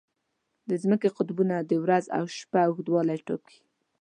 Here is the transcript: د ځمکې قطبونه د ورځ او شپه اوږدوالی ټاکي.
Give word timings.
د 0.69 0.71
ځمکې 0.83 1.09
قطبونه 1.17 1.55
د 1.59 1.71
ورځ 1.83 2.05
او 2.17 2.23
شپه 2.37 2.59
اوږدوالی 2.65 3.19
ټاکي. 3.27 3.59